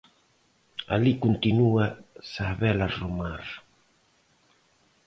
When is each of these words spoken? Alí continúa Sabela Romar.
Alí 0.93 1.13
continúa 1.25 1.85
Sabela 2.33 2.87
Romar. 2.97 3.43